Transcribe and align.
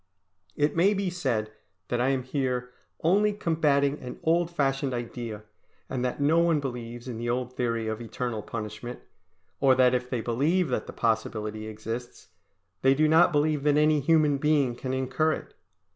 It 0.55 0.75
may 0.75 0.95
be 0.95 1.11
said 1.11 1.51
that 1.89 2.01
I 2.01 2.09
am 2.09 2.23
here 2.23 2.71
only 3.03 3.33
combating 3.33 3.99
an 3.99 4.19
old 4.23 4.49
fashioned 4.49 4.95
idea, 4.95 5.43
and 5.91 6.03
that 6.03 6.19
no 6.19 6.39
one 6.39 6.59
believes 6.59 7.07
in 7.07 7.17
the 7.19 7.29
old 7.29 7.53
theory 7.55 7.87
of 7.87 8.01
eternal 8.01 8.41
punishment, 8.41 9.01
or 9.59 9.75
that 9.75 9.93
if 9.93 10.09
they 10.09 10.21
believe 10.21 10.69
that 10.69 10.87
the 10.87 10.91
possibility 10.93 11.67
exists, 11.67 12.29
they 12.81 12.95
do 12.95 13.07
not 13.07 13.31
believe 13.31 13.61
that 13.61 13.77
any 13.77 13.99
human 13.99 14.39
being 14.39 14.75
can 14.75 14.91
incur 14.91 15.33
it. 15.33 15.53